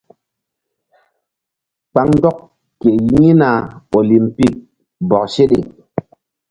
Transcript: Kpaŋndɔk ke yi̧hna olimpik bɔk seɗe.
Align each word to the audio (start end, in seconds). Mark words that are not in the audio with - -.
Kpaŋndɔk 1.91 2.37
ke 2.79 2.89
yi̧hna 3.07 3.49
olimpik 3.97 4.53
bɔk 5.07 5.25
seɗe. 5.33 5.59